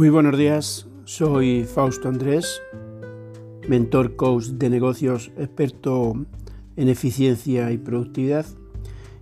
[0.00, 2.62] Muy buenos días, soy Fausto Andrés,
[3.68, 6.14] mentor coach de negocios, experto
[6.76, 8.46] en eficiencia y productividad.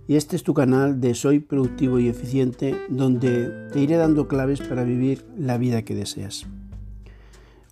[0.07, 4.61] Y este es tu canal de Soy Productivo y Eficiente, donde te iré dando claves
[4.61, 6.47] para vivir la vida que deseas.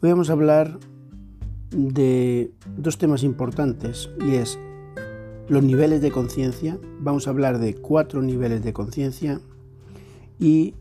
[0.02, 0.78] Hoy vamos a hablar
[1.70, 4.60] de dos temas importantes y es
[5.48, 6.78] los niveles de conciencia.
[7.00, 9.40] Vamos a hablar de cuatro niveles de conciencia
[10.42, 10.74] y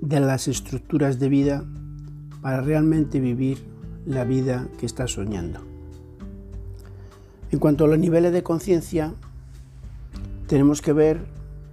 [0.00, 1.64] de las estructuras de vida
[2.40, 3.58] para realmente vivir
[4.06, 5.60] la vida que estás soñando.
[7.50, 9.14] En cuanto a los niveles de conciencia,
[10.46, 11.26] tenemos que ver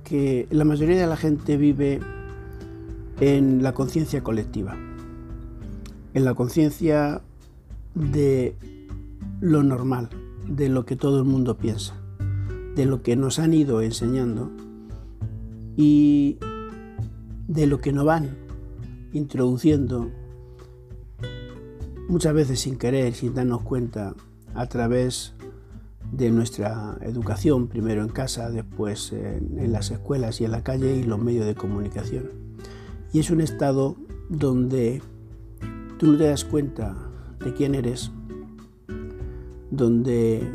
[0.04, 2.00] que la mayoría de la gente vive
[3.20, 4.76] en la conciencia colectiva,
[6.14, 7.22] en la conciencia
[7.94, 8.56] de
[9.42, 10.10] lo normal,
[10.48, 11.96] de lo que todo el mundo piensa,
[12.76, 14.52] de lo que nos han ido enseñando
[15.78, 16.38] y
[17.48, 18.38] de lo que nos van
[19.14, 20.12] introduciendo
[22.08, 24.14] muchas veces sin querer, sin darnos cuenta,
[24.54, 25.34] a través
[26.12, 31.04] de nuestra educación, primero en casa, después en, las escuelas y en la calle y
[31.04, 32.30] los medios de comunicación.
[33.12, 33.96] Y es un estado
[34.30, 35.02] donde
[35.98, 36.96] tú no te das cuenta
[37.40, 38.12] de quién eres,
[39.72, 40.48] donde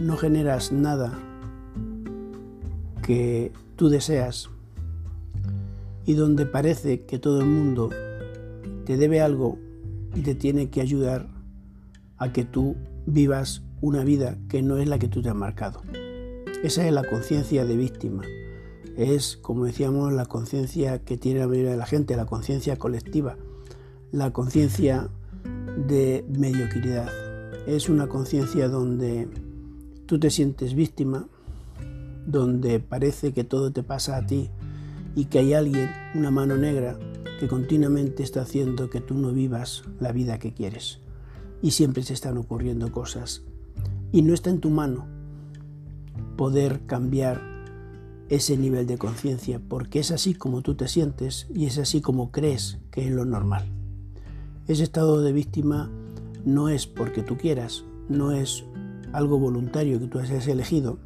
[0.00, 1.18] no generas nada
[3.02, 4.50] que tú deseas
[6.06, 7.90] y donde parece que todo el mundo
[8.84, 9.58] te debe algo
[10.14, 11.28] y te tiene que ayudar
[12.16, 12.76] a que tú
[13.06, 15.82] vivas una vida que no es la que tú te has marcado.
[16.62, 18.22] Esa es la conciencia de víctima.
[18.96, 23.36] Es, como decíamos, la conciencia que tiene la mayoría de la gente, la conciencia colectiva,
[24.12, 25.08] la conciencia
[25.88, 27.08] de mediocridad.
[27.66, 29.28] Es una conciencia donde
[30.06, 31.28] tú te sientes víctima,
[32.26, 34.50] donde parece que todo te pasa a ti
[35.14, 36.98] y que hay alguien, una mano negra,
[37.38, 41.00] que continuamente está haciendo que tú no vivas la vida que quieres.
[41.62, 43.42] Y siempre se están ocurriendo cosas.
[44.12, 45.06] Y no está en tu mano
[46.36, 47.40] poder cambiar
[48.28, 52.30] ese nivel de conciencia, porque es así como tú te sientes y es así como
[52.30, 53.66] crees que es lo normal.
[54.68, 55.90] Ese estado de víctima
[56.44, 58.64] no es porque tú quieras, no es
[59.12, 60.98] algo voluntario que tú hayas elegido,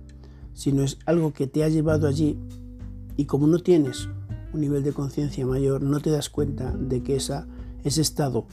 [0.52, 2.38] sino es algo que te ha llevado allí
[3.16, 4.08] y como no tienes
[4.52, 7.46] un nivel de conciencia mayor, no te das cuenta de que esa,
[7.82, 8.46] ese estado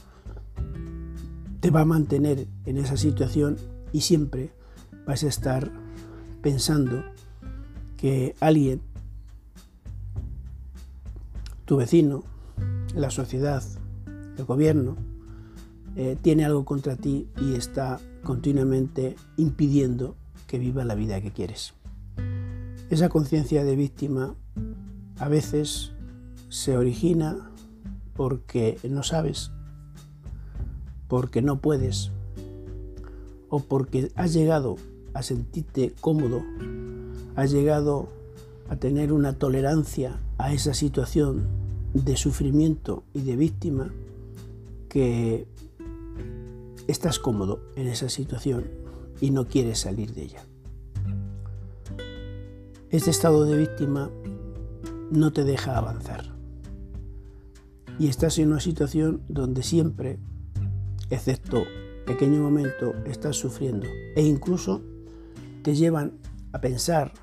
[1.60, 3.58] te va a mantener en esa situación
[3.94, 4.52] y siempre
[5.06, 5.72] vas a estar
[6.42, 7.04] pensando
[7.98, 8.82] que alguien,
[11.66, 12.24] tu vecino,
[12.96, 13.64] la sociedad,
[14.38, 14.96] el gobierno,
[15.96, 20.16] eh, tiene algo contra ti y está continuamente impidiendo
[20.48, 21.74] que viva la vida que quieres.
[22.90, 24.36] Esa conciencia de víctima
[25.22, 25.92] a veces
[26.50, 27.52] se origina
[28.16, 29.52] porque no sabes,
[31.08, 32.12] porque no puedes
[33.48, 34.78] o porque has llegado
[35.14, 36.42] a sentirte cómodo,
[37.36, 38.10] has llegado
[38.68, 41.48] a tener una tolerancia a esa situación
[41.94, 43.94] de sufrimiento y de víctima
[44.90, 45.46] que
[46.88, 48.72] estás cómodo en esa situación
[49.20, 50.46] y no quieres salir de ella.
[52.90, 54.10] Este estado de víctima
[55.12, 56.32] no te deja avanzar.
[58.00, 60.18] Y estás en una situación donde siempre,
[61.10, 61.64] excepto
[62.06, 63.88] pequeño momento, estás sufriendo.
[64.16, 64.82] E incluso
[65.62, 66.14] te llevan
[66.54, 67.14] a pensar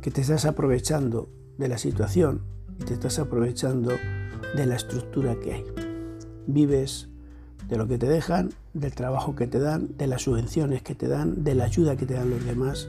[0.00, 2.42] que te estás aprovechando de la situación
[2.80, 3.92] y te estás aprovechando
[4.54, 5.64] de la estructura que hay.
[6.46, 7.08] Vives
[7.68, 11.08] de lo que te dejan, del trabajo que te dan, de las subvenciones que te
[11.08, 12.88] dan, de la ayuda que te dan los demás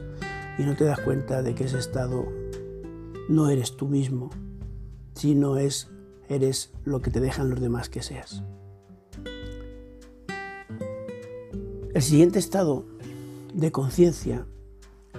[0.56, 2.26] y no te das cuenta de que ese estado
[3.28, 4.30] no eres tú mismo,
[5.14, 5.90] sino es
[6.28, 8.42] eres lo que te dejan los demás que seas.
[11.94, 12.84] El siguiente estado
[13.54, 14.46] de conciencia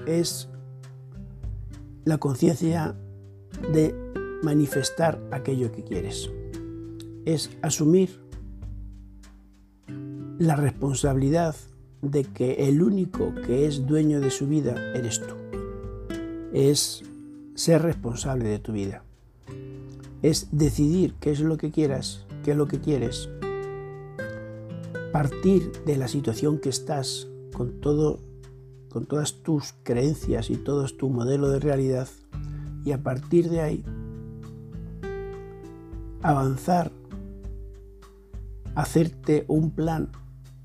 [0.06, 0.48] es
[2.06, 2.96] la conciencia
[3.74, 3.94] de
[4.44, 6.30] manifestar aquello que quieres.
[7.26, 8.22] Es asumir
[10.38, 11.56] la responsabilidad
[12.02, 15.36] de que el único que es dueño de su vida eres tú.
[16.54, 17.04] Es
[17.60, 19.04] ser responsable de tu vida.
[20.22, 23.30] Es decidir qué es lo que quieras, qué es lo que quieres.
[25.12, 28.22] Partir de la situación que estás con todo
[28.90, 32.08] con todas tus creencias y todo tu modelo de realidad
[32.84, 33.86] y a partir de ahí
[36.24, 36.92] avanzar,
[38.74, 40.10] hacerte un plan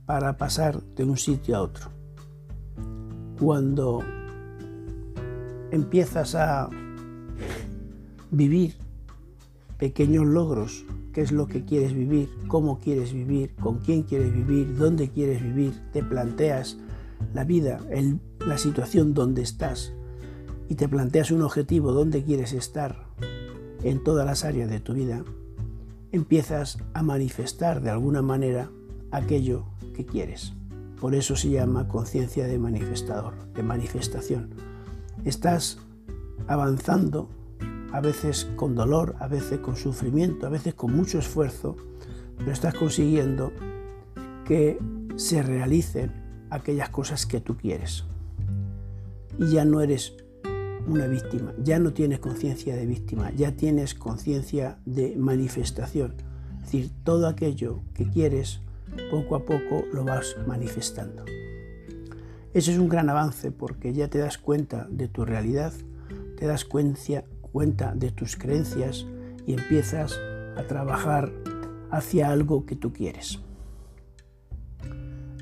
[0.06, 1.90] para pasar de un sitio a otro.
[3.38, 4.02] Cuando
[5.70, 6.70] empiezas a
[8.31, 8.75] vivir
[9.79, 10.85] pequeños logros
[11.15, 15.43] qué es lo que quieres vivir, cómo quieres vivir, con quién quieres vivir, dónde quieres
[15.43, 16.77] vivir, te planteas
[17.33, 17.81] la vida,
[18.47, 19.93] la situación donde estás
[20.69, 23.07] y te planteas un objetivo, dónde quieres estar
[23.85, 25.25] en todas las áreas de tu vida,
[26.11, 28.71] empiezas a manifestar de alguna manera
[29.13, 30.53] aquello que quieres.
[31.01, 34.51] Por eso se llama conciencia de manifestador, de manifestación.
[35.25, 35.79] Estás
[36.47, 37.29] avanzando,
[37.93, 41.77] a veces con dolor, a veces con sufrimiento, a veces con mucho esfuerzo,
[42.39, 43.53] pero estás consiguiendo
[44.45, 44.79] que
[45.17, 46.13] se realicen
[46.51, 48.05] aquellas cosas que tú quieres.
[49.39, 50.15] Y ya no eres
[50.87, 56.15] una víctima, ya no tienes conciencia de víctima, ya tienes conciencia de manifestación.
[56.59, 58.61] Es decir, todo aquello que quieres,
[59.11, 61.25] poco a poco lo vas manifestando.
[62.53, 65.73] Eso es un gran avance porque ya te das cuenta de tu realidad,
[66.37, 69.07] te das cuenta, de tus creencias
[69.47, 70.19] y empiezas
[70.57, 71.33] a trabajar
[71.91, 73.41] hacia algo que tú quieres.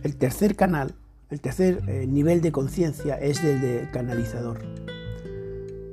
[0.03, 0.94] El tercer canal,
[1.31, 4.61] el tercer eh, nivel de conciencia es el de canalizador.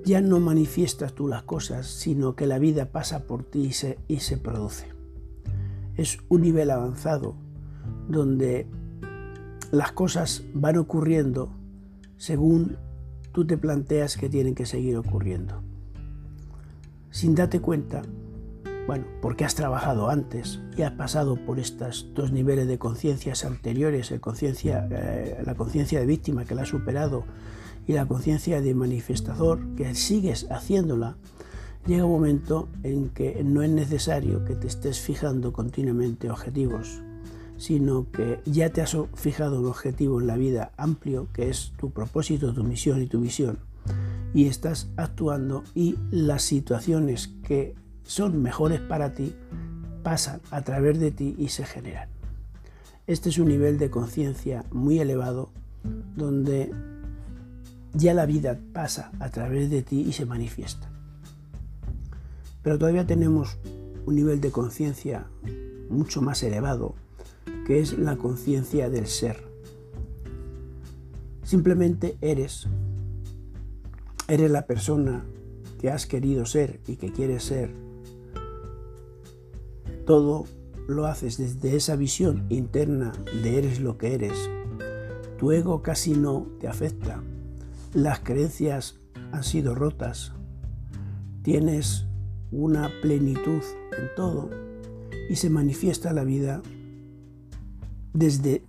[0.04, 3.72] Ya no manifiestas tú las cosas, sino que la vida pasa por ti
[4.07, 4.88] y se produce.
[5.96, 7.36] Es un nivel avanzado
[8.10, 8.68] donde
[9.72, 11.51] las cosas van ocurriendo
[12.18, 12.78] según
[13.31, 15.61] tú te planteas que tienen que seguir ocurriendo.
[17.11, 18.03] Sin darte cuenta,
[18.87, 24.11] bueno, porque has trabajado antes y has pasado por estos dos niveles de conciencias anteriores,
[24.11, 27.25] eh, la conciencia de víctima que la ha superado
[27.87, 31.17] y la conciencia de manifestador que sigues haciéndola,
[31.85, 37.01] llega un momento en que no es necesario que te estés fijando continuamente objetivos,
[37.59, 41.91] sino que ya te has fijado un objetivo en la vida amplio, que es tu
[41.91, 43.59] propósito, tu misión y tu visión,
[44.33, 49.35] y estás actuando y las situaciones que son mejores para ti
[50.03, 52.07] pasan a través de ti y se generan.
[53.07, 55.51] Este es un nivel de conciencia muy elevado
[56.15, 56.71] donde
[57.94, 60.89] ya la vida pasa a través de ti y se manifiesta.
[62.63, 63.57] Pero todavía tenemos
[64.05, 65.27] un nivel de conciencia
[65.89, 66.95] mucho más elevado
[67.69, 69.44] que es la conciencia del ser.
[71.44, 72.68] Simplemente eres.
[74.27, 75.24] Eres la persona
[75.80, 77.71] que has querido ser y que quieres ser.
[80.07, 80.45] Todo
[80.88, 83.12] lo haces desde esa visión interna
[83.44, 84.50] de eres lo que eres.
[85.38, 87.22] Tu ego casi no te afecta.
[87.94, 89.00] Las creencias
[89.31, 90.31] han sido rotas.
[91.44, 92.07] Tienes
[92.50, 93.62] una plenitud
[93.95, 94.50] en todo
[95.30, 96.63] y se manifiesta la vida
[98.13, 98.63] desde,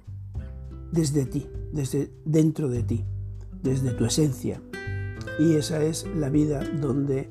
[0.92, 3.04] desde ti, desde dentro de ti,
[3.62, 4.62] desde tu esencia.
[5.38, 7.30] Y esa es la vida donde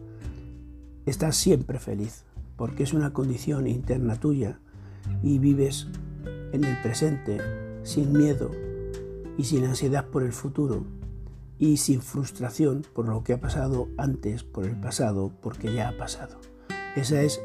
[1.06, 2.24] estás siempre feliz,
[2.56, 4.60] porque es una condición interna tuya
[5.24, 5.88] y vives
[6.52, 7.40] en el presente
[7.84, 8.52] sin miedo
[9.38, 10.86] y sin ansiedad por el futuro
[11.58, 15.98] y sin frustración por lo que ha pasado antes, por el pasado, porque ya ha
[15.98, 16.40] pasado.
[16.96, 17.42] Esa es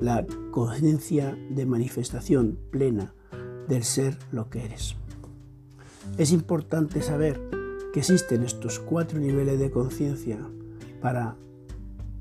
[0.00, 3.14] la conciencia de manifestación plena
[3.68, 4.96] del ser lo que eres.
[6.18, 7.40] Es importante saber
[7.92, 10.38] que existen estos cuatro niveles de conciencia
[11.00, 11.36] para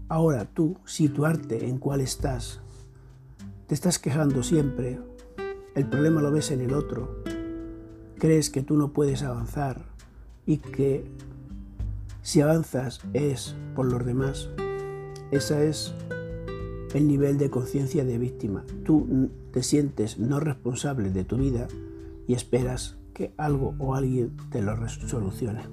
[0.10, 2.62] ahora tú situarte en cuál estás.
[3.68, 5.00] Te estás quejando siempre,
[5.75, 7.24] el problema lo ves en el otro,
[8.18, 9.86] crees que tú no puedes avanzar
[10.46, 11.06] y que
[12.22, 14.50] si avanzas es por los demás.
[15.32, 15.94] Ese es
[16.96, 18.64] el nivel de conciencia de víctima.
[18.86, 21.68] Tú te sientes no responsable de tu vida
[22.25, 25.64] y esperas que algo o alguien te lo solucione.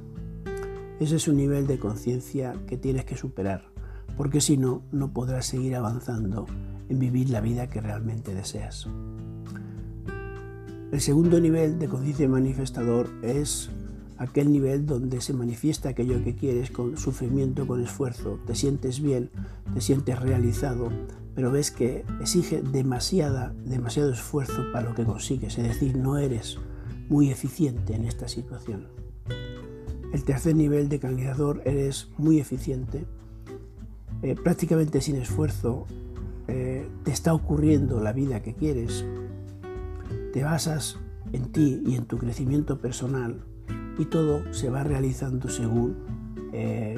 [0.99, 3.63] Ese es un nivel de conciencia que tienes que superar,
[4.17, 6.47] porque si no, no podrás seguir avanzando
[6.89, 8.89] en vivir la vida que realmente deseas.
[10.91, 13.71] El segundo nivel de conciencia manifestador es
[14.19, 19.31] aquel nivel donde se manifiesta aquello que quieres con sufrimiento, con esfuerzo, te sientes bien,
[19.75, 20.91] te sientes realizado,
[21.35, 26.59] pero ves que exige demasiada, demasiado esfuerzo para lo que consigues, es decir, no eres
[27.09, 28.89] muy eficiente en esta situación.
[30.13, 33.07] El tercer nivel de canalizador eres muy eficiente,
[34.23, 35.87] eh, prácticamente sin esfuerzo,
[36.49, 39.05] eh, te está ocurriendo la vida que quieres,
[40.33, 40.99] te basas
[41.33, 43.45] en ti y en tu crecimiento personal
[43.99, 45.97] y todo se va realizando según
[46.53, 46.97] eh,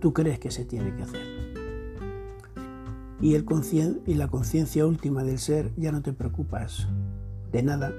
[0.00, 1.44] tú crees que se tiene que hacer.
[3.20, 3.46] Y, el
[4.06, 6.88] y la conciencia última del ser ya no te preocupas
[7.52, 7.92] de nada,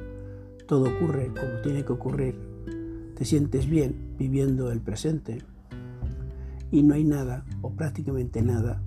[0.67, 2.35] todo ocurre como tiene que ocurrir,
[3.15, 5.43] te sientes bien viviendo el presente.
[6.71, 8.81] Y no hay nada o prácticamente nada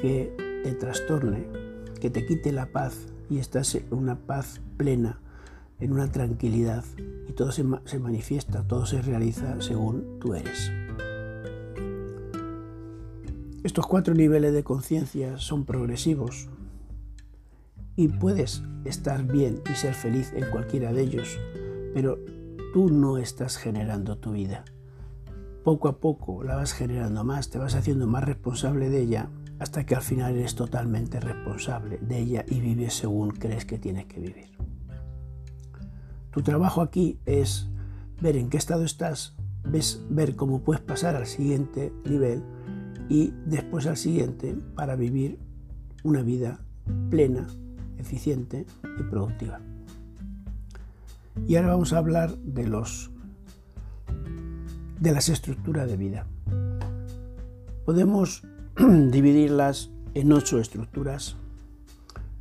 [0.00, 1.46] que te trastorne,
[2.00, 3.06] que te quite la paz.
[3.30, 5.20] Y estás en una paz plena,
[5.82, 6.84] en una tranquilidad
[7.28, 10.70] y todo se, manifiesta, todo se realiza según tú eres.
[13.64, 16.48] Estos cuatro niveles de conciencia son progresivos
[17.96, 21.36] y puedes estar bien y ser feliz en cualquiera de ellos,
[21.94, 22.18] pero
[22.72, 24.64] tú no estás generando tu vida.
[25.64, 29.84] Poco a poco la vas generando más, te vas haciendo más responsable de ella hasta
[29.84, 34.20] que al final eres totalmente responsable de ella y vives según crees que tienes que
[34.20, 34.71] vivir.
[36.32, 37.68] Tu trabajo aquí es
[38.20, 42.42] ver en qué estado estás, ves, ver cómo puedes pasar al siguiente nivel
[43.08, 45.38] y después al siguiente para vivir
[46.02, 46.60] una vida
[47.10, 47.46] plena,
[47.98, 48.66] eficiente
[48.98, 49.60] y productiva.
[51.46, 53.10] Y ahora vamos a hablar de los
[55.00, 56.26] de las estructuras de vida.
[57.84, 58.44] Podemos
[59.10, 61.36] dividirlas en ocho estructuras.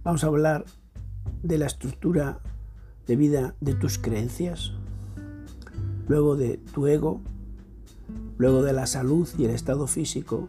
[0.03, 0.65] Vamos a hablar
[1.41, 2.39] de la estructura
[3.11, 4.71] de vida de tus creencias,
[6.07, 7.19] luego de tu ego,
[8.37, 10.47] luego de la salud y el estado físico,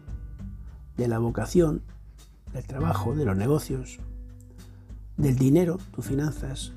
[0.95, 1.81] de la vocación,
[2.53, 3.99] del trabajo, de los negocios,
[5.17, 6.71] del dinero, tus finanzas,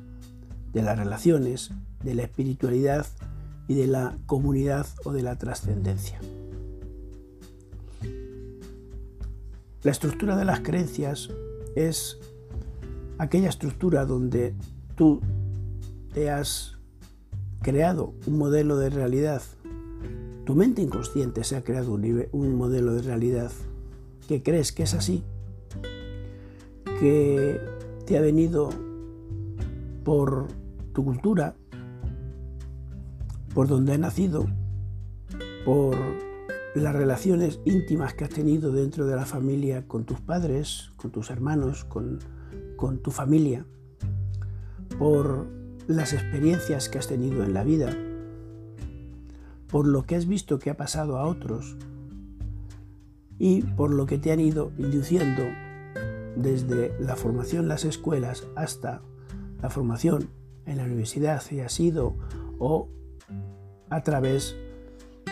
[0.72, 1.70] de las relaciones,
[2.02, 3.06] de la espiritualidad
[3.68, 6.18] y de la comunidad o de la trascendencia.
[9.84, 11.30] La estructura de las creencias
[11.76, 12.18] es
[13.18, 14.56] aquella estructura donde
[14.96, 15.20] tú
[16.16, 16.78] te has
[17.60, 19.42] creado un modelo de realidad.
[20.46, 23.52] Tu mente inconsciente se ha creado un, modelo de realidad
[24.26, 25.22] que crees que es así,
[26.98, 27.60] que
[28.06, 28.70] te ha venido
[30.04, 30.46] por
[30.94, 31.54] tu cultura,
[33.52, 34.46] por donde has nacido,
[35.66, 35.98] por
[36.74, 41.28] las relaciones íntimas que has tenido dentro de la familia con tus padres, con tus
[41.28, 42.20] hermanos, con
[43.02, 43.66] tu familia,
[44.98, 47.96] por las experiencias que has tenido en la vida,
[49.68, 51.76] por lo que has visto que ha pasado a otros
[53.38, 55.42] y por lo que te han ido induciendo
[56.36, 59.02] desde la formación en las escuelas hasta
[59.62, 60.28] la formación
[60.66, 62.14] en la universidad, si ha sido
[62.58, 62.88] o
[63.88, 64.56] a través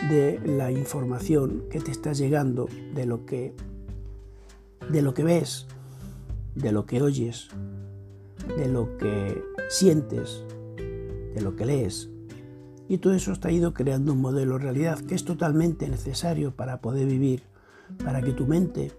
[0.09, 3.53] de la información que te está llegando de lo que
[4.89, 5.65] de lo que ves,
[6.53, 7.49] de lo que oyes,
[8.57, 10.43] de lo que sientes,
[10.77, 12.09] de lo que lees.
[12.87, 16.81] Y todo eso está ido creando un modelo de realidad que es totalmente necesario para
[16.81, 17.43] poder vivir,
[18.03, 18.91] para que tu mente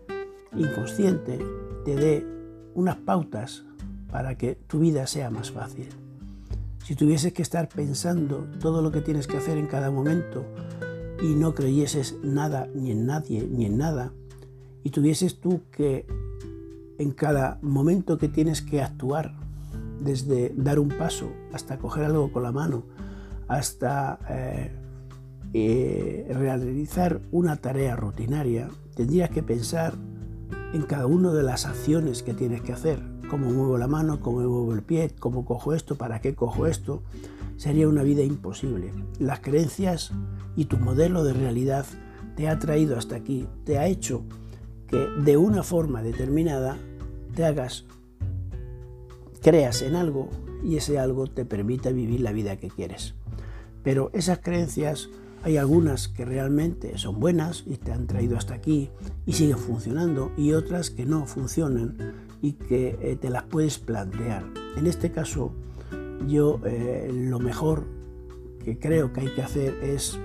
[0.57, 1.39] inconsciente
[1.85, 2.27] te dé
[2.75, 3.65] unas pautas
[4.11, 5.89] para que tu vida sea más fácil.
[6.85, 10.45] Si tuvieses que estar pensando todo lo que tienes que hacer en cada momento
[11.21, 14.13] y no creyeses nada ni en nadie ni en nada,
[14.85, 16.07] y tuvieses tú que
[16.99, 19.35] en cada momento que tienes que actuar,
[20.01, 22.85] desde dar un paso hasta coger algo con la mano,
[23.49, 24.73] hasta eh,
[25.55, 29.95] eh, realizar una tarea rutinaria, tendrías que pensar
[30.73, 33.03] en cada una de las acciones que tienes que hacer.
[33.31, 37.03] Cómo muevo la mano, cómo muevo el pie, cómo cojo esto, para qué cojo esto.
[37.57, 38.93] Sería una vida imposible.
[39.19, 40.13] Las creencias
[40.55, 41.87] y tu modelo de realidad
[42.37, 44.23] te ha traído hasta aquí, te ha hecho
[44.97, 46.79] que de una forma determinada
[47.35, 47.85] te hagas,
[49.43, 50.31] creas en algo
[50.65, 53.15] y ese algo te permita vivir la vida que quieres.
[53.83, 55.11] Pero esas creencias
[55.43, 58.89] hay algunas que realmente son buenas y te han traído hasta aquí
[59.27, 64.45] y siguen funcionando y otras que no funcionan y que eh, te las puedes plantear.
[64.79, 65.53] En este caso,
[66.27, 67.85] yo eh, lo mejor
[68.65, 70.19] que creo que hay que hacer es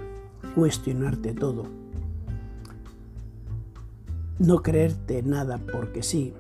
[0.56, 1.81] cuestionarte todo.
[4.40, 6.34] No creerte nada porque sí.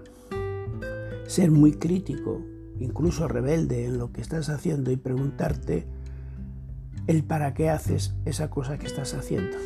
[1.27, 2.41] Ser muy crítico,
[2.79, 5.87] incluso rebelde en lo que estás haciendo y preguntarte
[7.07, 9.57] el para qué haces esa cosa que estás haciendo.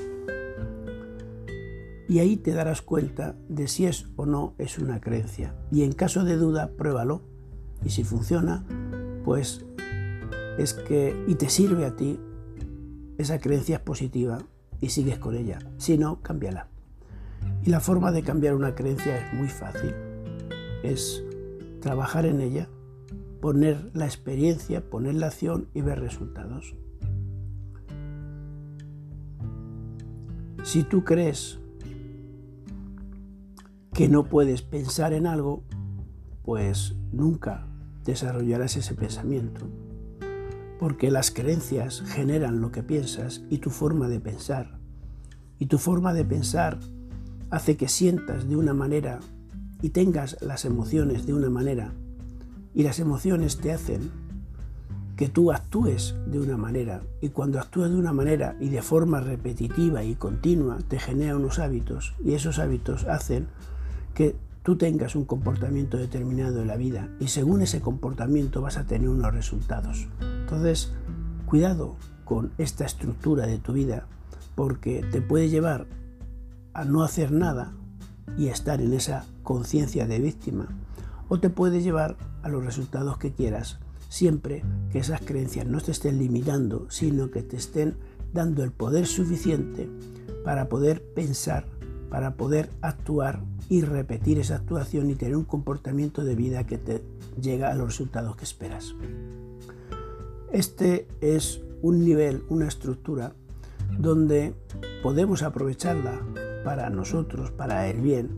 [2.07, 5.55] Y ahí te darás cuenta de si es o no es una creencia.
[5.71, 7.23] Y en caso de duda, pruébalo.
[7.83, 8.63] Y si funciona,
[9.23, 9.65] pues
[10.57, 12.19] es que y te sirve a ti,
[13.17, 14.39] esa creencia es positiva
[14.81, 15.59] y sigues con ella.
[15.77, 16.67] Si no, cámbiala.
[17.63, 19.93] Y la forma de cambiar una creencia es muy fácil.
[20.83, 21.23] Es
[21.81, 22.69] trabajar en ella,
[23.41, 26.75] poner la experiencia, poner la acción y ver resultados.
[30.63, 31.59] Si tú crees
[33.93, 35.63] que no puedes pensar en algo,
[36.43, 37.67] pues nunca
[38.03, 39.67] desarrollarás ese pensamiento.
[40.79, 44.79] Porque las creencias generan lo que piensas y tu forma de pensar.
[45.59, 46.79] Y tu forma de pensar
[47.49, 49.19] hace que sientas de una manera
[49.81, 51.91] y tengas las emociones de una manera
[52.73, 54.11] y las emociones te hacen
[55.15, 59.21] que tú actúes de una manera y cuando actúas de una manera y de forma
[59.21, 63.47] repetitiva y continua te genera unos hábitos y esos hábitos hacen
[64.13, 68.85] que tú tengas un comportamiento determinado en la vida y según ese comportamiento vas a
[68.85, 70.07] tener unos resultados.
[70.41, 70.91] Entonces,
[71.45, 74.07] cuidado con esta estructura de tu vida
[74.55, 75.85] porque te puede llevar
[76.75, 77.73] a no hacer nada
[78.37, 80.67] y estar en esa conciencia de víctima
[81.29, 83.79] o te puede llevar a los resultados que quieras
[84.09, 87.95] siempre que esas creencias no te estén limitando sino que te estén
[88.33, 89.89] dando el poder suficiente
[90.43, 91.65] para poder pensar,
[92.09, 97.01] para poder actuar y repetir esa actuación y tener un comportamiento de vida que te
[97.41, 98.93] llega a los resultados que esperas.
[100.51, 103.33] Este es un nivel, una estructura
[103.97, 104.53] donde
[105.01, 106.21] podemos aprovecharla
[106.65, 108.29] para nosotros, para el bien,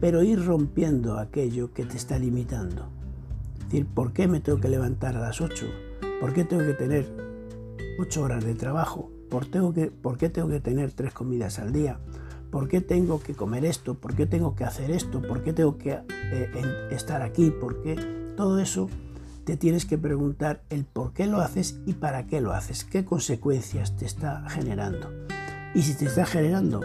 [0.00, 2.88] pero ir rompiendo aquello que te está limitando.
[3.58, 5.66] Es decir, ¿por qué me tengo que levantar a las 8?
[6.20, 7.06] ¿Por qué tengo que tener
[8.00, 9.10] 8 horas de trabajo?
[9.30, 11.98] ¿Por, tengo que, ¿Por qué tengo que tener tres comidas al día?
[12.50, 13.94] ¿Por qué tengo que comer esto?
[13.94, 15.20] ¿Por qué tengo que hacer esto?
[15.20, 15.98] ¿Por qué tengo que
[16.32, 17.50] eh, estar aquí?
[17.50, 17.96] ¿Por qué?
[18.36, 18.88] Todo eso
[19.44, 23.04] te tienes que preguntar el por qué lo haces y para qué lo haces, qué
[23.04, 25.10] consecuencias te está generando.
[25.74, 26.80] Y si te está generando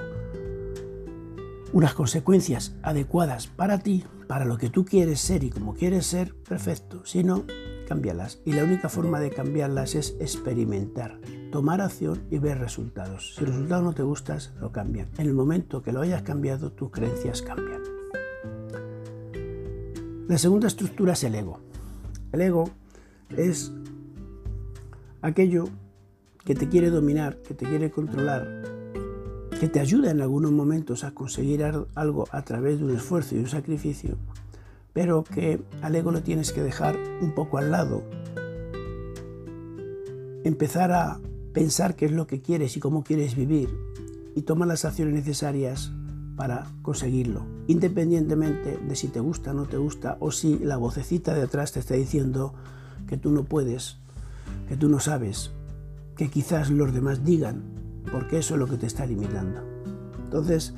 [1.74, 6.36] unas consecuencias adecuadas para ti, para lo que tú quieres ser y como quieres ser,
[6.36, 7.06] perfecto.
[7.06, 7.46] Si no,
[7.88, 8.40] cámbialas.
[8.46, 11.20] Y la única forma de cambiarlas es experimentar,
[11.51, 13.36] tomar acción y ver resultados.
[13.36, 15.10] Si el resultado no te gustas, lo cambian.
[15.18, 17.82] En el momento que lo hayas cambiado, tus creencias cambian.
[20.28, 21.60] La segunda estructura es el ego.
[22.32, 22.70] El ego
[23.36, 23.74] es
[25.22, 25.66] aquello
[26.46, 28.63] que te quiere dominar, que te quiere controlar,
[29.62, 33.38] que te ayuda en algunos momentos a conseguir algo a través de un esfuerzo y
[33.38, 34.18] un sacrificio,
[34.92, 38.01] pero que al ego lo tienes que dejar un poco al lado.
[40.44, 41.20] Empezar a
[41.53, 43.70] pensar qué es lo que quieres y cómo quieres vivir
[44.35, 45.92] y tomar las acciones necesarias
[46.35, 51.35] para conseguirlo, independientemente de si te gusta o no te gusta o si la vocecita
[51.35, 52.55] de atrás te está diciendo
[53.05, 53.98] que tú no puedes,
[54.68, 55.51] que tú no sabes,
[56.18, 57.80] que quizás los demás digan,
[58.11, 59.61] porque eso es lo que te está limitando.
[60.24, 60.74] Entonces,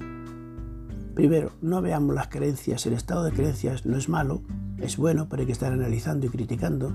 [1.13, 4.41] primero, no veamos las creencias, el estado de creencias no es malo,
[4.77, 6.91] es bueno, pero hay que estar analizando y criticando.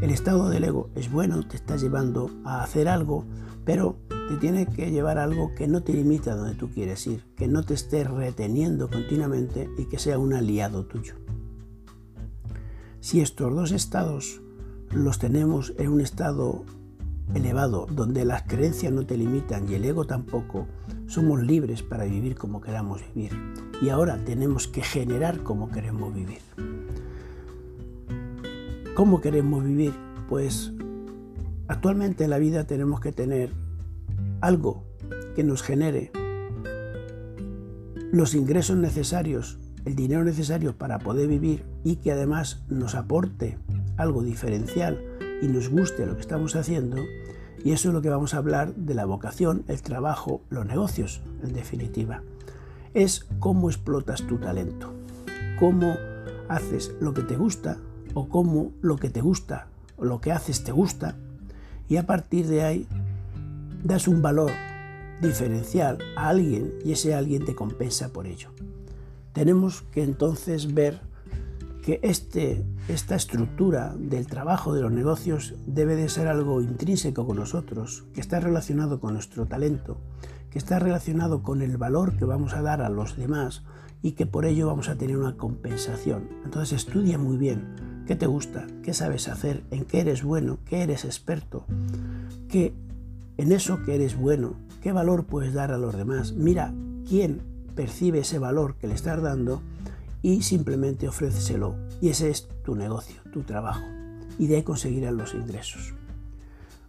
[0.00, 3.24] El estado del ego es bueno, te está llevando a hacer algo,
[3.64, 3.96] pero
[4.28, 7.46] te tiene que llevar algo que no te limita a donde tú quieres ir, que
[7.46, 11.14] no te esté reteniendo continuamente y que sea un aliado tuyo.
[13.00, 14.40] Si estos dos estados
[14.90, 16.64] los tenemos en un estado
[17.32, 20.66] elevado, donde las creencias no te limitan y el ego tampoco,
[21.06, 23.32] somos libres para vivir como queramos vivir.
[23.80, 26.40] Y ahora tenemos que generar como queremos vivir.
[28.94, 29.92] ¿Cómo queremos vivir?
[30.28, 30.72] Pues
[31.68, 33.50] actualmente en la vida tenemos que tener
[34.40, 34.84] algo
[35.34, 36.12] que nos genere
[38.12, 43.58] los ingresos necesarios, el dinero necesario para poder vivir y que además nos aporte
[43.96, 45.02] algo diferencial
[45.44, 46.96] y nos guste lo que estamos haciendo.
[47.62, 51.20] Y eso es lo que vamos a hablar de la vocación, el trabajo, los negocios,
[51.42, 52.22] en definitiva.
[52.94, 54.92] Es cómo explotas tu talento,
[55.58, 55.96] cómo
[56.48, 57.78] haces lo que te gusta
[58.14, 61.16] o cómo lo que te gusta o lo que haces te gusta
[61.88, 62.86] y a partir de ahí
[63.82, 64.50] das un valor
[65.20, 68.50] diferencial a alguien y ese alguien te compensa por ello.
[69.32, 71.00] Tenemos que entonces ver
[71.84, 77.36] que este, esta estructura del trabajo de los negocios debe de ser algo intrínseco con
[77.36, 79.98] nosotros, que está relacionado con nuestro talento,
[80.50, 83.64] que está relacionado con el valor que vamos a dar a los demás
[84.00, 86.30] y que por ello vamos a tener una compensación.
[86.44, 90.82] Entonces estudia muy bien qué te gusta, qué sabes hacer, en qué eres bueno, qué
[90.84, 91.66] eres experto,
[92.48, 92.72] qué
[93.36, 96.32] en eso que eres bueno, qué valor puedes dar a los demás.
[96.32, 96.72] Mira
[97.06, 97.42] quién
[97.74, 99.60] percibe ese valor que le estás dando
[100.24, 101.76] y simplemente ofréceselo.
[102.00, 103.84] Y ese es tu negocio, tu trabajo.
[104.38, 105.94] Y de ahí conseguirás los ingresos.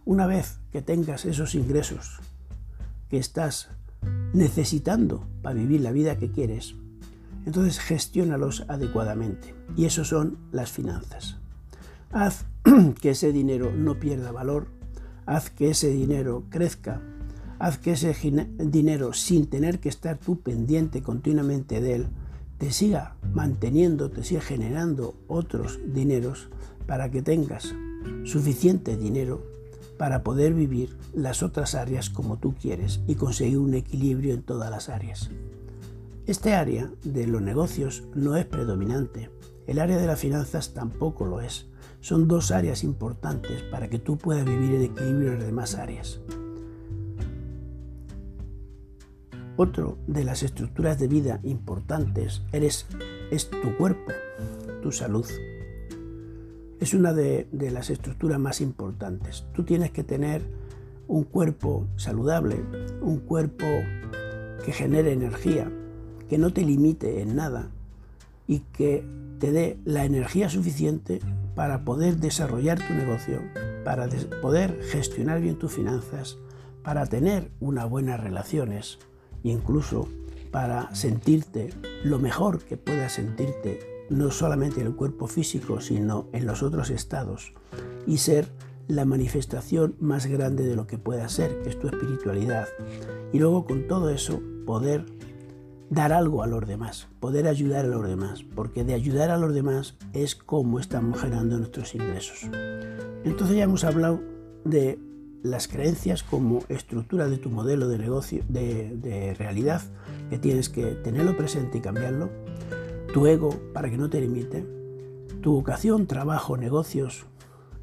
[0.04, 2.18] Una vez que tengas esos ingresos
[3.08, 3.68] que estás
[4.32, 6.74] necesitando para vivir la vida que quieres,
[7.44, 9.54] entonces gestiónalos adecuadamente.
[9.76, 11.36] Y eso son las finanzas.
[12.10, 12.46] Haz
[13.00, 14.74] que ese dinero no pierda valor
[15.26, 17.02] haz que ese dinero crezca,
[17.58, 18.14] haz que ese
[18.58, 22.06] dinero, sin tener que estar tú pendiente continuamente de él,
[22.58, 26.48] te siga manteniendo, te siga generando otros dineros
[26.86, 27.74] para que tengas
[28.24, 29.42] suficiente dinero
[29.98, 34.70] para poder vivir las otras áreas como tú quieres y conseguir un equilibrio en todas
[34.70, 35.30] las áreas.
[36.26, 39.30] Este área de los negocios no es predominante.
[39.66, 41.66] El área de las finanzas tampoco lo es.
[42.00, 46.20] Son dos áreas importantes para que tú puedas vivir en equilibrio en las demás áreas.
[49.58, 52.86] Otro de las estructuras de vida importantes eres,
[53.30, 54.12] es tu cuerpo,
[54.82, 55.26] tu salud.
[56.78, 59.46] Es una de, de las estructuras más importantes.
[59.54, 60.42] Tú tienes que tener
[61.08, 62.62] un cuerpo saludable,
[63.00, 63.64] un cuerpo
[64.62, 65.72] que genere energía,
[66.28, 67.70] que no te limite en nada
[68.46, 69.06] y que
[69.38, 71.20] te dé la energía suficiente
[71.54, 73.40] para poder desarrollar tu negocio,
[73.84, 74.06] para
[74.42, 76.36] poder gestionar bien tus finanzas,
[76.82, 78.98] para tener unas buenas relaciones
[79.50, 80.08] incluso
[80.50, 81.70] para sentirte
[82.04, 86.90] lo mejor que puedas sentirte, no solamente en el cuerpo físico, sino en los otros
[86.90, 87.52] estados,
[88.06, 88.48] y ser
[88.88, 92.68] la manifestación más grande de lo que pueda ser, que es tu espiritualidad.
[93.32, 95.04] Y luego con todo eso poder
[95.90, 99.54] dar algo a los demás, poder ayudar a los demás, porque de ayudar a los
[99.54, 102.48] demás es como estamos generando nuestros ingresos.
[103.24, 104.20] Entonces ya hemos hablado
[104.64, 104.98] de
[105.42, 109.82] las creencias como estructura de tu modelo de negocio, de, realidad,
[110.30, 112.30] que tienes que tenerlo presente y cambiarlo,
[113.12, 114.66] tu ego para que no te limite,
[115.40, 117.26] tu vocación, trabajo, negocios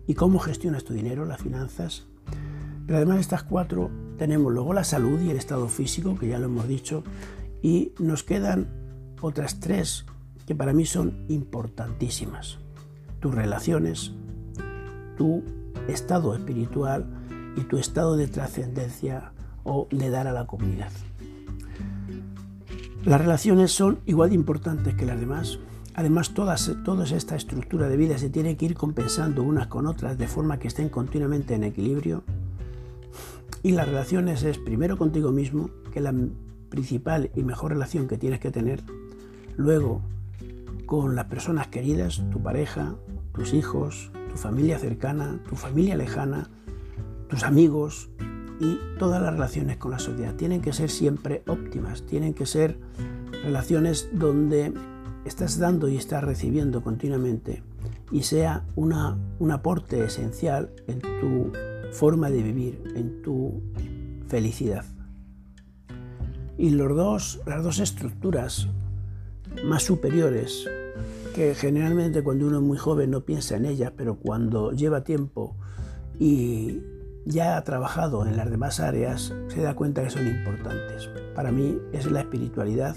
[0.07, 2.05] y cómo gestionas tu dinero, las finanzas.
[2.85, 6.39] Pero además de estas cuatro tenemos luego la salud y el estado físico, que ya
[6.39, 7.03] lo hemos dicho,
[7.61, 8.67] y nos quedan
[9.21, 10.05] otras tres
[10.45, 12.57] que para mí son importantísimas.
[13.21, 14.11] Tus relaciones,
[15.17, 15.43] tu
[15.87, 17.22] estado espiritual
[17.55, 19.31] y tu estado de trascendencia
[19.63, 20.91] o de dar a la comunidad.
[23.05, 25.59] Las relaciones son igual de importantes que las demás.
[25.93, 30.17] Además, todas, toda esta estructura de vida se tiene que ir compensando unas con otras
[30.17, 32.23] de forma que estén continuamente en equilibrio.
[33.61, 36.13] Y las relaciones es primero contigo mismo, que la
[36.69, 38.81] principal y mejor relación que tienes que tener.
[39.57, 40.01] Luego,
[40.85, 42.95] con las personas queridas, tu pareja,
[43.33, 46.49] tus hijos, tu familia cercana, tu familia lejana,
[47.33, 48.11] tus amigos
[48.59, 50.35] y todas las relaciones con la sociedad.
[50.35, 52.77] Tienen que ser siempre óptimas, tienen que ser
[53.43, 54.71] relaciones donde
[55.25, 57.63] estás dando y estás recibiendo continuamente
[58.11, 61.51] y sea una, un aporte esencial en tu
[61.91, 63.63] forma de vivir, en tu
[64.27, 64.85] felicidad.
[66.55, 68.67] Y los dos, las dos estructuras
[69.65, 70.69] más superiores,
[71.33, 75.55] que generalmente cuando uno es muy joven no piensa en ellas, pero cuando lleva tiempo
[76.19, 76.79] y
[77.25, 81.09] ya ha trabajado en las demás áreas, se da cuenta que son importantes.
[81.35, 82.95] Para mí es la espiritualidad,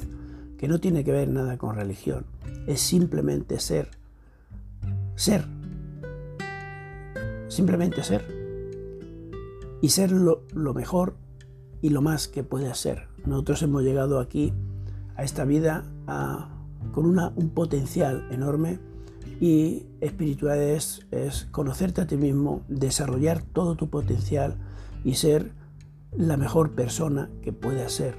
[0.59, 2.25] que no tiene que ver nada con religión,
[2.67, 3.91] es simplemente ser.
[5.15, 5.45] Ser.
[7.49, 8.25] Simplemente ser.
[9.81, 11.15] Y ser lo, mejor
[11.81, 13.09] y lo más que puede ser.
[13.25, 14.53] Nosotros hemos llegado aquí
[15.17, 15.85] a esta vida
[16.93, 18.79] con un potencial enorme
[19.41, 21.05] y espiritual es,
[21.51, 24.57] conocerte a ti mismo, desarrollar todo tu potencial
[25.05, 25.53] y ser
[26.17, 28.17] la mejor persona que puedas ser.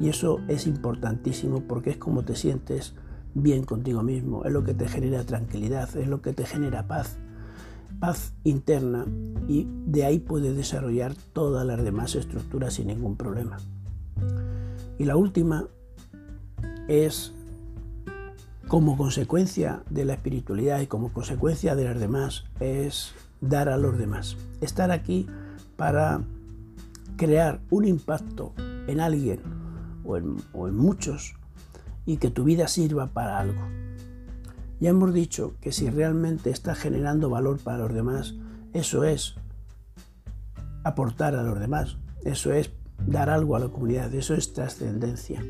[0.00, 2.94] Y eso es importantísimo porque es como te sientes
[3.34, 7.18] bien contigo mismo, es lo que te genera tranquilidad, es lo que te genera paz,
[8.00, 9.06] paz interna
[9.48, 13.58] y de ahí puedes desarrollar todas las demás estructuras sin ningún problema.
[14.98, 15.66] Y la última
[16.88, 17.32] es
[18.72, 23.98] como consecuencia de la espiritualidad y como consecuencia de las demás, es dar a los
[23.98, 24.38] demás.
[24.62, 25.26] Estar aquí
[25.76, 26.22] para
[27.18, 28.54] crear un impacto
[28.86, 29.40] en alguien
[30.04, 31.34] o en, muchos
[32.06, 33.60] y que tu vida sirva para algo.
[34.80, 38.36] Ya hemos dicho que si realmente estás generando valor para los demás,
[38.72, 39.34] eso es
[40.82, 42.70] aportar a los demás, eso es
[43.06, 45.44] dar algo a la comunidad, eso es trascendencia.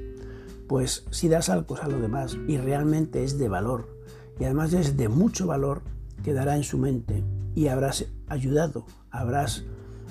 [0.72, 3.94] Pues si das algo a los demás y realmente es de valor,
[4.40, 5.82] y además es de mucho valor,
[6.24, 7.22] quedará en su mente
[7.54, 9.66] y habrás ayudado, habrás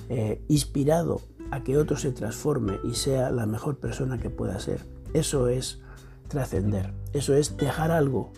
[0.09, 1.19] eh, inspirado
[1.49, 4.85] a que otro se transforme y sea la mejor persona que pueda ser.
[5.15, 5.81] Eso es
[6.27, 8.31] trascender, eso es dejar algo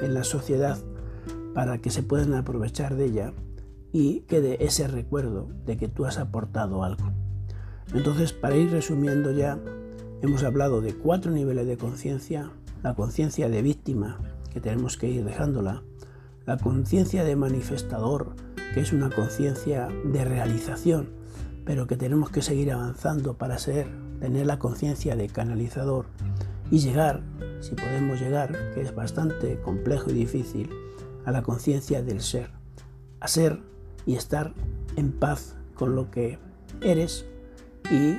[0.00, 0.78] en la sociedad
[1.52, 3.34] para que se puedan aprovechar de ella
[3.92, 7.12] y quede ese recuerdo de que tú has aportado algo.
[7.92, 9.58] Entonces, para ir resumiendo ya,
[10.24, 12.50] hemos hablado de cuatro niveles de conciencia,
[12.82, 14.18] la conciencia de víctima,
[14.50, 15.82] que tenemos que ir dejándola,
[16.46, 18.34] la conciencia de manifestador,
[18.72, 21.10] que es una conciencia de realización,
[21.66, 23.86] pero que tenemos que seguir avanzando para ser,
[24.18, 26.06] tener la conciencia de canalizador
[26.70, 27.22] y llegar,
[27.60, 30.70] si podemos llegar, que es bastante complejo y difícil,
[31.26, 32.48] a la conciencia del ser,
[33.20, 33.60] a ser
[34.06, 34.54] y estar
[34.96, 36.38] en paz con lo que
[36.80, 37.26] eres
[37.90, 38.16] y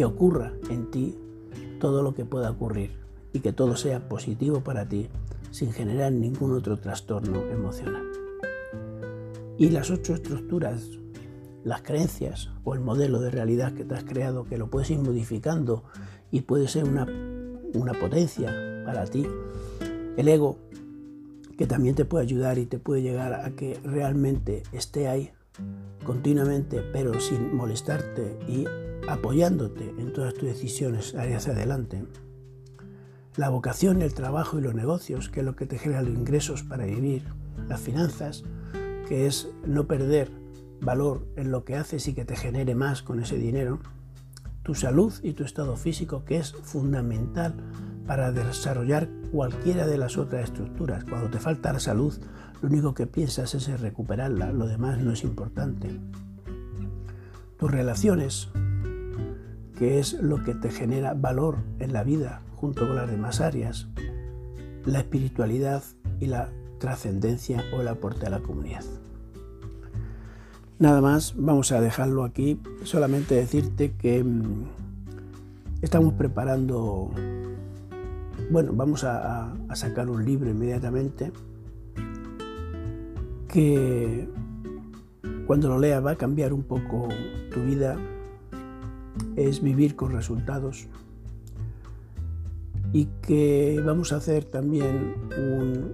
[0.00, 1.14] que ocurra en ti
[1.78, 2.92] todo lo que pueda ocurrir
[3.34, 5.10] y que todo sea positivo para ti
[5.50, 8.10] sin generar ningún otro trastorno emocional.
[9.58, 10.88] Y las ocho estructuras,
[11.64, 15.00] las creencias o el modelo de realidad que te has creado, que lo puedes ir
[15.00, 15.84] modificando
[16.30, 17.06] y puede ser una,
[17.74, 19.26] una potencia para ti.
[20.16, 20.56] El ego,
[21.58, 25.30] que también te puede ayudar y te puede llegar a que realmente esté ahí
[26.04, 28.64] continuamente, pero sin molestarte y
[29.08, 32.04] apoyándote en todas tus decisiones hacia adelante.
[33.36, 36.62] La vocación, el trabajo y los negocios, que es lo que te genera los ingresos
[36.62, 37.22] para vivir.
[37.68, 38.42] Las finanzas,
[39.08, 40.30] que es no perder
[40.80, 43.78] valor en lo que haces y que te genere más con ese dinero.
[44.62, 47.54] Tu salud y tu estado físico, que es fundamental
[48.06, 51.04] para desarrollar cualquiera de las otras estructuras.
[51.04, 52.14] Cuando te falta la salud,
[52.62, 55.98] lo único que piensas es recuperarla, lo demás no es importante.
[57.58, 58.48] Tus relaciones,
[59.78, 63.88] que es lo que te genera valor en la vida junto con las demás áreas,
[64.84, 65.82] la espiritualidad
[66.20, 68.84] y la trascendencia o el aporte a la comunidad.
[70.78, 72.60] Nada más, vamos a dejarlo aquí.
[72.84, 74.64] Solamente decirte que mm,
[75.82, 77.10] estamos preparando,
[78.50, 81.32] bueno, vamos a, a sacar un libro inmediatamente
[83.52, 84.28] que
[85.46, 87.08] cuando lo leas va a cambiar un poco
[87.52, 87.96] tu vida,
[89.36, 90.86] es vivir con resultados.
[92.92, 95.92] Y que vamos a hacer también un,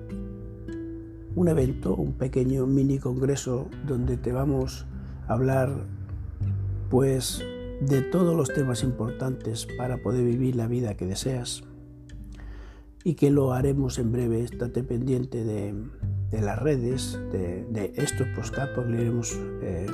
[1.35, 4.87] un evento, un pequeño mini congreso donde te vamos
[5.29, 5.71] a hablar
[6.91, 7.43] pues
[7.81, 11.65] de todos los temas importantes para poder vivir la vida que deseas.
[13.05, 15.75] Y que lo haremos en breve, estate pendiente de,
[16.31, 19.87] de las redes, de, estos postcards, pues lo iremos eh,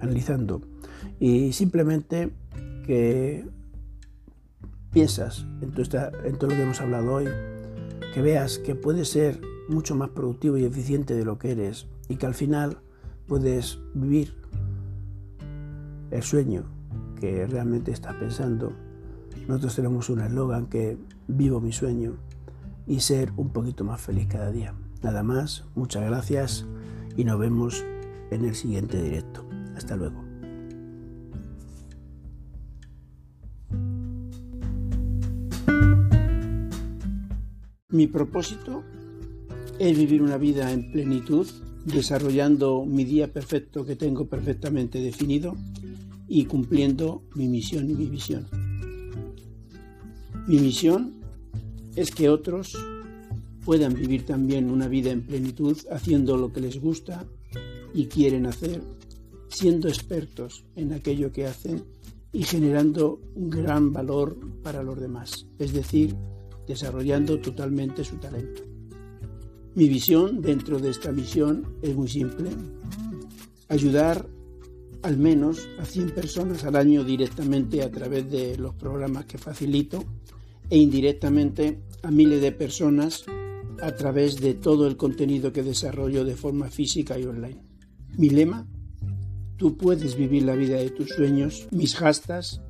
[0.00, 0.60] analizando.
[1.18, 2.30] Y simplemente
[2.86, 3.46] que
[4.92, 7.28] piensas en todo, en todo lo que hemos hablado hoy,
[8.14, 12.16] que veas que puedes ser mucho más productivo y eficiente de lo que eres y
[12.16, 12.78] que al final
[13.26, 14.34] puedes vivir
[16.10, 16.64] el sueño
[17.20, 18.72] que realmente estás pensando.
[19.48, 22.16] Nosotros tenemos un eslogan que vivo mi sueño
[22.86, 24.74] y ser un poquito más feliz cada día.
[25.06, 26.66] Nada más, muchas gracias
[27.16, 27.84] y nos vemos
[28.32, 29.48] en el siguiente directo.
[29.76, 30.20] Hasta luego.
[37.88, 38.82] Mi propósito
[39.78, 41.46] es vivir una vida en plenitud,
[41.84, 45.54] desarrollando mi día perfecto que tengo perfectamente definido
[46.26, 48.48] y cumpliendo mi misión y mi visión.
[50.48, 51.12] Mi misión
[51.94, 52.76] es que otros
[53.66, 57.26] puedan vivir también una vida en plenitud haciendo lo que les gusta
[57.92, 58.80] y quieren hacer,
[59.48, 61.82] siendo expertos en aquello que hacen
[62.32, 66.14] y generando un gran valor para los demás, es decir,
[66.68, 68.62] desarrollando totalmente su talento.
[69.74, 72.50] Mi visión dentro de esta misión es muy simple,
[73.68, 74.28] ayudar
[75.02, 80.04] al menos a 100 personas al año directamente a través de los programas que facilito
[80.70, 83.24] e indirectamente a miles de personas
[83.80, 87.62] a través de todo el contenido que desarrollo de forma física y online.
[88.16, 88.66] Mi lema,
[89.56, 91.68] tú puedes vivir la vida de tus sueños.
[91.70, 92.60] Mis hashtags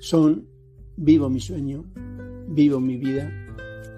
[0.00, 0.48] son
[0.96, 1.84] vivo mi sueño,
[2.48, 3.30] vivo mi vida,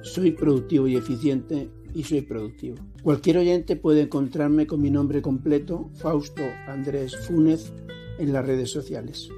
[0.03, 2.77] soy productivo y eficiente y soy productivo.
[3.03, 7.73] Cualquier oyente puede encontrarme con mi nombre completo, Fausto Andrés Fúnez,
[8.19, 9.29] en las redes sociales.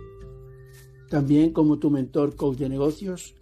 [1.08, 3.34] También como tu mentor coach de negocios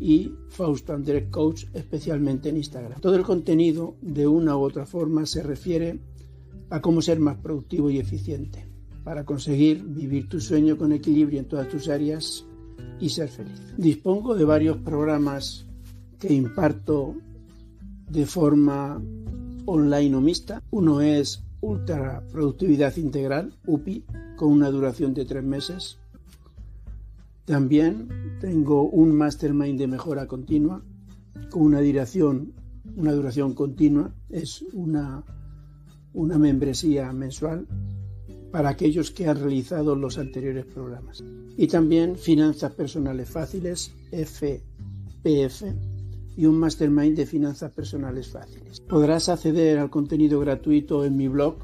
[0.00, 3.00] y Fausto Andrés Coach, especialmente en Instagram.
[3.00, 6.00] Todo el contenido, de una u otra forma, se refiere
[6.70, 8.66] a cómo ser más productivo y eficiente
[9.04, 12.44] para conseguir vivir tu sueño con equilibrio en todas tus áreas
[12.98, 13.60] y ser feliz.
[13.76, 15.66] Dispongo de varios programas
[16.18, 17.14] que imparto
[18.10, 19.00] de forma
[19.66, 20.62] online o mixta.
[20.70, 24.04] Uno es Ultra Productividad Integral, UPI,
[24.36, 25.98] con una duración de tres meses.
[27.46, 28.08] También
[28.40, 30.84] tengo un mastermind de mejora continua
[31.48, 32.52] con una duración,
[32.96, 34.12] una duración continua.
[34.28, 35.24] Es una,
[36.12, 37.68] una membresía mensual
[38.50, 41.22] para aquellos que han realizado los anteriores programas.
[41.56, 45.62] Y también Finanzas Personales Fáciles, FPF,
[46.36, 48.80] y un mastermind de finanzas personales fáciles.
[48.80, 51.58] Podrás acceder al contenido gratuito en mi blog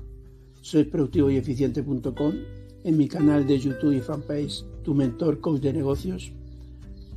[0.63, 2.35] soyproductivoyeficiente.com,
[2.85, 6.33] en mi canal de YouTube y fanpage Tu Mentor Coach de Negocios,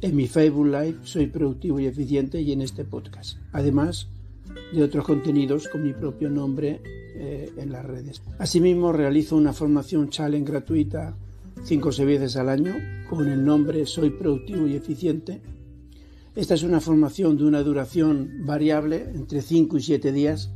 [0.02, 3.38] en mi Facebook Live Soy Productivo y Eficiente y en este podcast.
[3.52, 4.08] Además
[4.74, 6.82] de otros contenidos con mi propio nombre
[7.16, 8.22] eh, en las redes.
[8.38, 11.16] Asimismo, realizo una formación challenge gratuita
[11.64, 12.76] cinco o seis veces al año
[13.10, 15.42] con el nombre Soy productivo y eficiente.
[16.36, 20.50] Esta es una formación de una duración variable entre 5 y 7 días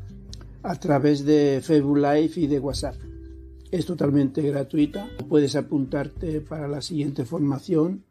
[0.62, 2.96] a través de Facebook Live y de WhatsApp.
[3.72, 5.08] Es totalmente gratuita.
[5.28, 8.04] Puedes apuntarte para la siguiente formación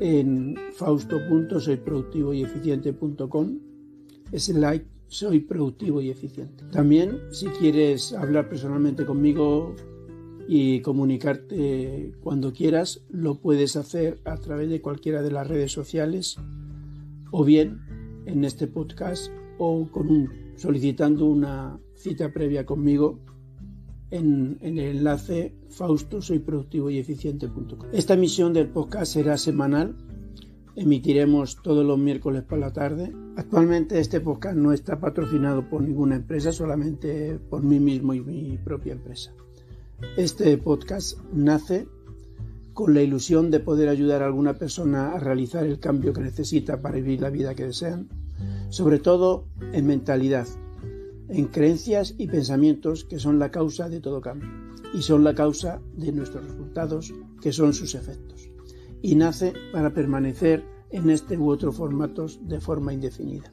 [0.00, 3.58] en fausto.soyproductivoyeficiente.com
[4.54, 6.64] like soy productivo y eficiente.
[6.72, 9.74] También si quieres hablar personalmente conmigo
[10.48, 16.36] y comunicarte cuando quieras, lo puedes hacer a través de cualquiera de las redes sociales
[17.30, 17.80] o bien
[18.26, 19.86] en este podcast o
[20.56, 23.20] solicitando una cita previa conmigo
[24.10, 27.88] en, el enlace fausto soy productivo y eficiente.com.
[27.92, 29.96] Esta emisión del podcast será semanal.
[30.76, 33.12] Emitiremos todos los miércoles por la tarde.
[33.36, 38.58] Actualmente este podcast no está patrocinado por ninguna empresa, solamente por mí mismo y mi
[38.58, 39.32] propia empresa.
[40.16, 41.86] Este podcast nace
[42.72, 46.80] con la ilusión de poder ayudar a alguna persona a realizar el cambio que necesita
[46.80, 48.08] para vivir la vida que desean,
[48.70, 50.46] sobre todo en mentalidad,
[51.30, 54.48] en creencias y pensamientos que son la causa de todo cambio
[54.92, 58.50] y son la causa de nuestros resultados que son sus efectos.
[59.02, 63.50] Y nace para permanecer en este u otro formatos de forma indefinida.